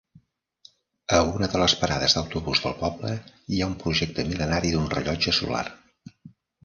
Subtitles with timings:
[1.17, 3.11] A una de les parades d'autobús del poble
[3.57, 5.63] hi ha un projecte mil·lenari d'un rellotge solar.